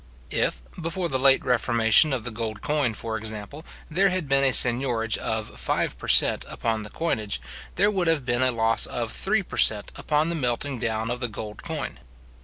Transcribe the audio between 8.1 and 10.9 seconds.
been a loss of three per cent. upon the melting